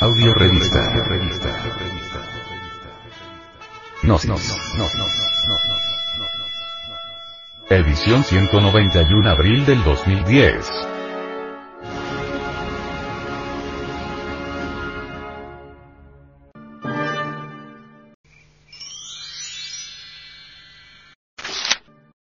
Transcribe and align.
Audio 0.00 0.32
revista. 0.32 0.80
Gnosis. 4.02 4.56
Edición 7.68 8.24
191 8.24 9.28
abril 9.28 9.66
del 9.66 9.84
2010. 9.84 10.70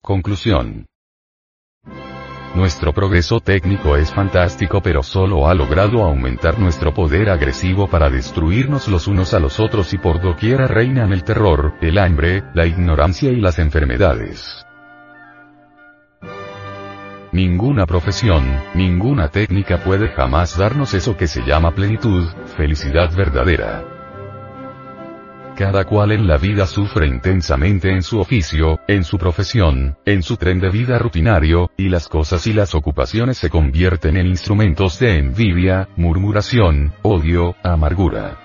Conclusión. 0.02 0.91
Nuestro 2.54 2.92
progreso 2.92 3.40
técnico 3.40 3.96
es 3.96 4.12
fantástico 4.12 4.82
pero 4.82 5.02
solo 5.02 5.48
ha 5.48 5.54
logrado 5.54 6.04
aumentar 6.04 6.58
nuestro 6.58 6.92
poder 6.92 7.30
agresivo 7.30 7.88
para 7.88 8.10
destruirnos 8.10 8.88
los 8.88 9.08
unos 9.08 9.32
a 9.32 9.40
los 9.40 9.58
otros 9.58 9.94
y 9.94 9.98
por 9.98 10.20
doquiera 10.20 10.66
reinan 10.66 11.14
el 11.14 11.24
terror, 11.24 11.72
el 11.80 11.96
hambre, 11.96 12.44
la 12.52 12.66
ignorancia 12.66 13.30
y 13.30 13.36
las 13.36 13.58
enfermedades. 13.58 14.66
Ninguna 17.32 17.86
profesión, 17.86 18.44
ninguna 18.74 19.28
técnica 19.28 19.78
puede 19.78 20.08
jamás 20.08 20.58
darnos 20.58 20.92
eso 20.92 21.16
que 21.16 21.28
se 21.28 21.40
llama 21.40 21.70
plenitud, 21.70 22.28
felicidad 22.58 23.10
verdadera. 23.16 23.91
Cada 25.56 25.84
cual 25.84 26.12
en 26.12 26.26
la 26.26 26.38
vida 26.38 26.66
sufre 26.66 27.06
intensamente 27.06 27.92
en 27.92 28.02
su 28.02 28.18
oficio, 28.18 28.80
en 28.88 29.04
su 29.04 29.18
profesión, 29.18 29.98
en 30.06 30.22
su 30.22 30.38
tren 30.38 30.60
de 30.60 30.70
vida 30.70 30.98
rutinario, 30.98 31.70
y 31.76 31.90
las 31.90 32.08
cosas 32.08 32.46
y 32.46 32.54
las 32.54 32.74
ocupaciones 32.74 33.36
se 33.36 33.50
convierten 33.50 34.16
en 34.16 34.26
instrumentos 34.26 34.98
de 34.98 35.18
envidia, 35.18 35.88
murmuración, 35.96 36.94
odio, 37.02 37.54
amargura. 37.62 38.38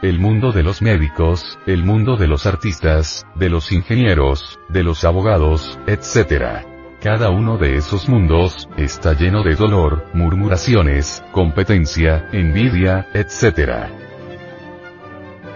El 0.00 0.20
mundo 0.20 0.52
de 0.52 0.62
los 0.62 0.80
médicos, 0.80 1.58
el 1.66 1.84
mundo 1.84 2.16
de 2.16 2.28
los 2.28 2.46
artistas, 2.46 3.26
de 3.34 3.50
los 3.50 3.72
ingenieros, 3.72 4.58
de 4.68 4.84
los 4.84 5.04
abogados, 5.04 5.78
etc. 5.88 6.64
Cada 7.02 7.30
uno 7.30 7.58
de 7.58 7.76
esos 7.76 8.08
mundos, 8.08 8.68
está 8.76 9.12
lleno 9.12 9.42
de 9.42 9.56
dolor, 9.56 10.06
murmuraciones, 10.14 11.22
competencia, 11.32 12.28
envidia, 12.32 13.08
etc. 13.12 14.09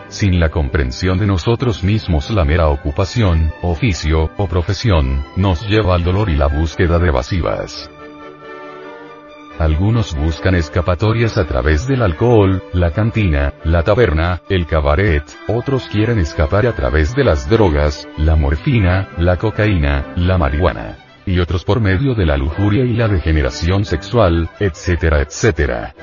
Sin 0.08 0.38
la 0.38 0.50
comprensión 0.50 1.19
de 1.19 1.27
nosotros 1.27 1.83
mismos 1.83 2.30
la 2.30 2.44
mera 2.44 2.69
ocupación, 2.69 3.52
oficio, 3.62 4.30
o 4.36 4.47
profesión, 4.47 5.24
nos 5.36 5.66
lleva 5.69 5.94
al 5.94 6.05
dolor 6.05 6.30
y 6.30 6.36
la 6.36 6.47
búsqueda 6.47 6.98
de 6.98 7.08
evasivas. 7.08 7.91
Algunos 9.58 10.16
buscan 10.16 10.56
escapatorias 10.56 11.38
a 11.38 11.47
través 11.47 11.86
del 11.86 12.02
alcohol, 12.02 12.62
la 12.72 12.91
cantina, 12.91 13.55
la 13.62 13.84
taberna, 13.84 14.42
el 14.48 14.66
cabaret, 14.66 15.22
otros 15.47 15.88
quieren 15.88 16.19
escapar 16.19 16.66
a 16.66 16.72
través 16.72 17.14
de 17.14 17.22
las 17.22 17.48
drogas, 17.48 18.08
la 18.19 18.34
morfina, 18.34 19.10
la 19.16 19.36
cocaína, 19.36 20.12
la 20.16 20.38
marihuana. 20.38 20.98
Y 21.25 21.38
otros 21.38 21.64
por 21.64 21.80
medio 21.80 22.14
de 22.14 22.27
la 22.27 22.36
lujuria 22.36 22.84
y 22.84 22.94
la 22.94 23.06
degeneración 23.06 23.84
sexual, 23.84 24.50
etcétera, 24.58 25.22
etcétera. 25.22 25.94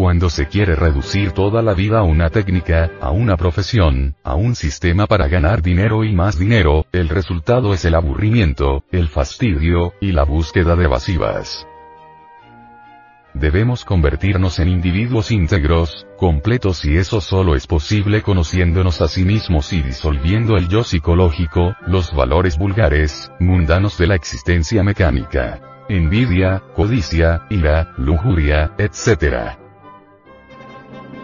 Cuando 0.00 0.30
se 0.30 0.48
quiere 0.48 0.76
reducir 0.76 1.32
toda 1.32 1.60
la 1.60 1.74
vida 1.74 1.98
a 1.98 2.04
una 2.04 2.30
técnica, 2.30 2.90
a 3.02 3.10
una 3.10 3.36
profesión, 3.36 4.16
a 4.24 4.34
un 4.34 4.54
sistema 4.54 5.06
para 5.06 5.28
ganar 5.28 5.60
dinero 5.60 6.04
y 6.04 6.14
más 6.14 6.38
dinero, 6.38 6.86
el 6.90 7.10
resultado 7.10 7.74
es 7.74 7.84
el 7.84 7.94
aburrimiento, 7.94 8.82
el 8.92 9.08
fastidio, 9.08 9.92
y 10.00 10.12
la 10.12 10.24
búsqueda 10.24 10.74
de 10.74 10.84
evasivas. 10.84 11.66
Debemos 13.34 13.84
convertirnos 13.84 14.58
en 14.58 14.68
individuos 14.68 15.30
íntegros, 15.30 16.06
completos 16.16 16.82
y 16.86 16.96
eso 16.96 17.20
solo 17.20 17.54
es 17.54 17.66
posible 17.66 18.22
conociéndonos 18.22 19.02
a 19.02 19.08
sí 19.08 19.26
mismos 19.26 19.70
y 19.74 19.82
disolviendo 19.82 20.56
el 20.56 20.68
yo 20.68 20.82
psicológico, 20.82 21.76
los 21.86 22.14
valores 22.14 22.56
vulgares, 22.56 23.30
mundanos 23.38 23.98
de 23.98 24.06
la 24.06 24.14
existencia 24.14 24.82
mecánica. 24.82 25.60
Envidia, 25.90 26.62
codicia, 26.74 27.42
ira, 27.50 27.92
lujuria, 27.98 28.72
etc. 28.78 29.59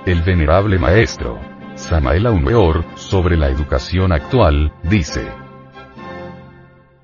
El 0.06 0.22
venerable 0.22 0.78
maestro, 0.78 1.40
Samael 1.74 2.26
Aumeor, 2.26 2.84
sobre 2.94 3.36
la 3.36 3.48
educación 3.48 4.12
actual, 4.12 4.72
dice. 4.84 5.26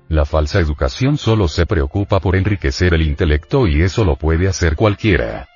La 0.07 0.23
falsa 0.23 0.61
educación 0.61 1.17
solo 1.17 1.49
se 1.49 1.65
preocupa 1.65 2.21
por 2.21 2.37
enriquecer 2.37 2.93
el 2.93 3.01
intelecto 3.01 3.67
y 3.67 3.81
eso 3.81 4.05
lo 4.05 4.15
puede 4.15 4.47
hacer 4.47 4.77
cualquiera. 4.77 5.49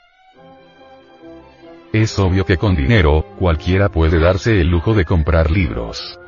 Es 1.94 2.20
obvio 2.20 2.44
que 2.44 2.58
con 2.58 2.76
dinero, 2.76 3.26
cualquiera 3.40 3.88
puede 3.88 4.20
darse 4.20 4.60
el 4.60 4.68
lujo 4.68 4.94
de 4.94 5.06
comprar 5.06 5.50
libros. 5.50 6.20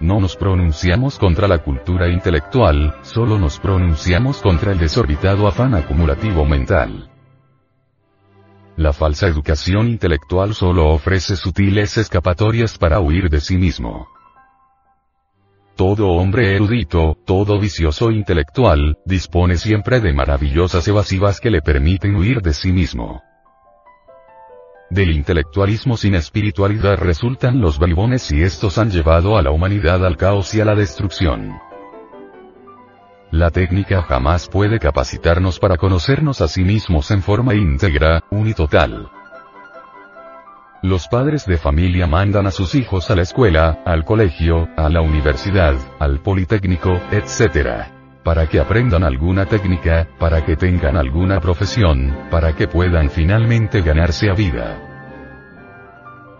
No 0.00 0.18
nos 0.18 0.34
pronunciamos 0.34 1.18
contra 1.18 1.46
la 1.46 1.58
cultura 1.58 2.08
intelectual, 2.08 2.96
solo 3.02 3.38
nos 3.38 3.60
pronunciamos 3.60 4.40
contra 4.40 4.72
el 4.72 4.78
desorbitado 4.78 5.46
afán 5.46 5.74
acumulativo 5.74 6.46
mental. 6.46 7.10
La 8.76 8.94
falsa 8.94 9.26
educación 9.26 9.88
intelectual 9.88 10.54
solo 10.54 10.88
ofrece 10.88 11.36
sutiles 11.36 11.98
escapatorias 11.98 12.78
para 12.78 12.98
huir 12.98 13.28
de 13.28 13.42
sí 13.42 13.58
mismo. 13.58 14.08
Todo 15.76 16.08
hombre 16.12 16.54
erudito, 16.56 17.18
todo 17.26 17.60
vicioso 17.60 18.10
intelectual, 18.10 18.96
dispone 19.04 19.58
siempre 19.58 20.00
de 20.00 20.14
maravillosas 20.14 20.88
evasivas 20.88 21.40
que 21.40 21.50
le 21.50 21.60
permiten 21.60 22.16
huir 22.16 22.40
de 22.40 22.54
sí 22.54 22.72
mismo. 22.72 23.22
Del 24.90 25.12
intelectualismo 25.12 25.96
sin 25.96 26.16
espiritualidad 26.16 26.98
resultan 26.98 27.60
los 27.60 27.78
bribones 27.78 28.32
y 28.32 28.42
estos 28.42 28.76
han 28.76 28.90
llevado 28.90 29.38
a 29.38 29.42
la 29.42 29.52
humanidad 29.52 30.04
al 30.04 30.16
caos 30.16 30.52
y 30.54 30.60
a 30.60 30.64
la 30.64 30.74
destrucción. 30.74 31.52
La 33.30 33.52
técnica 33.52 34.02
jamás 34.02 34.48
puede 34.48 34.80
capacitarnos 34.80 35.60
para 35.60 35.76
conocernos 35.76 36.40
a 36.40 36.48
sí 36.48 36.64
mismos 36.64 37.12
en 37.12 37.22
forma 37.22 37.54
íntegra, 37.54 38.24
unitotal. 38.32 39.08
Los 40.82 41.06
padres 41.06 41.46
de 41.46 41.56
familia 41.56 42.08
mandan 42.08 42.48
a 42.48 42.50
sus 42.50 42.74
hijos 42.74 43.12
a 43.12 43.14
la 43.14 43.22
escuela, 43.22 43.82
al 43.86 44.04
colegio, 44.04 44.68
a 44.76 44.88
la 44.88 45.02
universidad, 45.02 45.76
al 46.00 46.20
politécnico, 46.20 47.00
etc. 47.12 47.99
Para 48.30 48.46
que 48.46 48.60
aprendan 48.60 49.02
alguna 49.02 49.46
técnica, 49.46 50.06
para 50.16 50.44
que 50.46 50.54
tengan 50.54 50.96
alguna 50.96 51.40
profesión, 51.40 52.16
para 52.30 52.52
que 52.52 52.68
puedan 52.68 53.10
finalmente 53.10 53.82
ganarse 53.82 54.30
a 54.30 54.34
vida. 54.34 54.78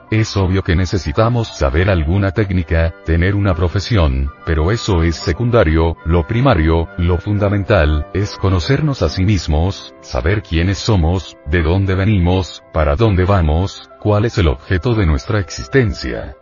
Es 0.08 0.36
obvio 0.36 0.62
que 0.62 0.76
necesitamos 0.76 1.48
saber 1.48 1.90
alguna 1.90 2.30
técnica, 2.30 2.94
tener 3.04 3.34
una 3.34 3.56
profesión, 3.56 4.30
pero 4.46 4.70
eso 4.70 5.02
es 5.02 5.16
secundario, 5.16 5.96
lo 6.04 6.28
primario, 6.28 6.86
lo 6.96 7.18
fundamental, 7.18 8.06
es 8.14 8.36
conocernos 8.36 9.02
a 9.02 9.08
sí 9.08 9.24
mismos, 9.24 9.92
saber 10.00 10.44
quiénes 10.44 10.78
somos, 10.78 11.36
de 11.46 11.60
dónde 11.62 11.96
venimos, 11.96 12.62
para 12.72 12.94
dónde 12.94 13.24
vamos, 13.24 13.90
cuál 13.98 14.26
es 14.26 14.38
el 14.38 14.46
objeto 14.46 14.94
de 14.94 15.06
nuestra 15.06 15.40
existencia. 15.40 16.36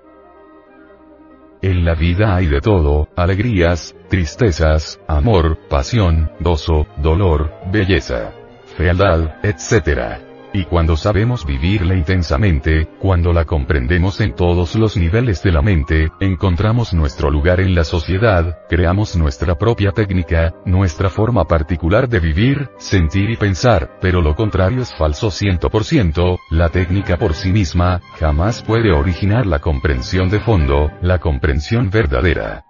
En 1.60 1.84
la 1.84 1.94
vida 1.94 2.36
hay 2.36 2.46
de 2.46 2.60
todo, 2.60 3.08
alegrías, 3.16 3.94
tristezas, 4.08 5.00
amor, 5.08 5.58
pasión, 5.68 6.30
gozo, 6.38 6.86
dolor, 6.98 7.52
belleza, 7.72 8.32
fealdad, 8.76 9.34
etc. 9.42 10.27
Y 10.52 10.64
cuando 10.64 10.96
sabemos 10.96 11.44
vivirla 11.44 11.94
intensamente, 11.94 12.88
cuando 12.98 13.32
la 13.32 13.44
comprendemos 13.44 14.20
en 14.20 14.34
todos 14.34 14.74
los 14.76 14.96
niveles 14.96 15.42
de 15.42 15.52
la 15.52 15.62
mente, 15.62 16.10
encontramos 16.20 16.94
nuestro 16.94 17.30
lugar 17.30 17.60
en 17.60 17.74
la 17.74 17.84
sociedad, 17.84 18.60
creamos 18.68 19.16
nuestra 19.16 19.56
propia 19.56 19.92
técnica, 19.92 20.54
nuestra 20.64 21.10
forma 21.10 21.44
particular 21.44 22.08
de 22.08 22.20
vivir, 22.20 22.70
sentir 22.78 23.30
y 23.30 23.36
pensar, 23.36 23.98
pero 24.00 24.22
lo 24.22 24.34
contrario 24.34 24.82
es 24.82 24.94
falso 24.94 25.28
100%, 25.28 26.38
la 26.50 26.70
técnica 26.70 27.18
por 27.18 27.34
sí 27.34 27.52
misma, 27.52 28.00
jamás 28.18 28.62
puede 28.62 28.92
originar 28.92 29.46
la 29.46 29.58
comprensión 29.58 30.30
de 30.30 30.40
fondo, 30.40 30.90
la 31.02 31.18
comprensión 31.18 31.90
verdadera. 31.90 32.67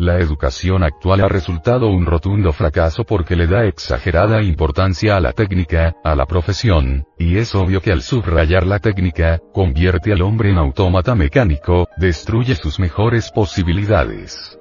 La 0.00 0.18
educación 0.18 0.82
actual 0.82 1.20
ha 1.20 1.28
resultado 1.28 1.88
un 1.88 2.06
rotundo 2.06 2.54
fracaso 2.54 3.04
porque 3.04 3.36
le 3.36 3.46
da 3.46 3.66
exagerada 3.66 4.40
importancia 4.40 5.14
a 5.14 5.20
la 5.20 5.34
técnica, 5.34 5.94
a 6.02 6.14
la 6.14 6.24
profesión, 6.24 7.04
y 7.18 7.36
es 7.36 7.54
obvio 7.54 7.82
que 7.82 7.92
al 7.92 8.00
subrayar 8.00 8.66
la 8.66 8.78
técnica, 8.78 9.42
convierte 9.52 10.10
al 10.14 10.22
hombre 10.22 10.52
en 10.52 10.56
autómata 10.56 11.14
mecánico, 11.14 11.86
destruye 11.98 12.54
sus 12.54 12.80
mejores 12.80 13.30
posibilidades. 13.30 14.59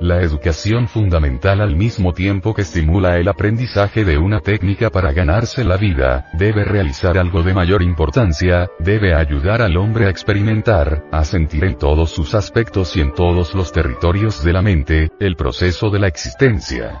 La 0.00 0.20
educación 0.20 0.88
fundamental 0.88 1.60
al 1.60 1.76
mismo 1.76 2.12
tiempo 2.12 2.52
que 2.52 2.62
estimula 2.62 3.18
el 3.18 3.28
aprendizaje 3.28 4.04
de 4.04 4.18
una 4.18 4.40
técnica 4.40 4.90
para 4.90 5.12
ganarse 5.12 5.64
la 5.64 5.76
vida, 5.76 6.28
debe 6.32 6.64
realizar 6.64 7.16
algo 7.16 7.42
de 7.42 7.54
mayor 7.54 7.82
importancia, 7.82 8.68
debe 8.80 9.14
ayudar 9.14 9.62
al 9.62 9.76
hombre 9.76 10.06
a 10.06 10.10
experimentar, 10.10 11.04
a 11.12 11.24
sentir 11.24 11.64
en 11.64 11.78
todos 11.78 12.10
sus 12.10 12.34
aspectos 12.34 12.96
y 12.96 13.00
en 13.00 13.14
todos 13.14 13.54
los 13.54 13.72
territorios 13.72 14.42
de 14.42 14.52
la 14.52 14.62
mente, 14.62 15.10
el 15.20 15.36
proceso 15.36 15.90
de 15.90 16.00
la 16.00 16.08
existencia. 16.08 17.00